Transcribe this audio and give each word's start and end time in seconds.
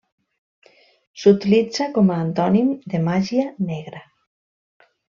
S'utilitza 1.25 1.87
com 1.99 2.11
a 2.15 2.19
antònim 2.23 2.75
de 2.95 3.05
màgia 3.11 3.47
negra. 3.71 4.07